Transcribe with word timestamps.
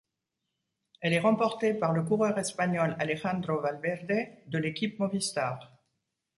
Elle 1.01 1.13
est 1.13 1.19
remportée 1.19 1.75
par 1.75 1.91
le 1.93 2.01
coureur 2.01 2.35
espagnol 2.39 2.95
Alejandro 2.97 3.59
Valverde, 3.59 4.31
de 4.47 4.57
l'équipe 4.57 4.97
Movistar. 4.97 5.73